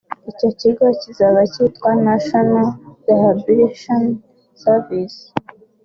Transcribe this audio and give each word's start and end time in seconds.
Icyo 0.31 0.49
kigo 0.59 0.85
kizaba 1.01 1.39
cyita 1.53 1.89
‘National 2.07 2.67
Rehabilitation 3.07 4.01
Services’ 4.63 5.23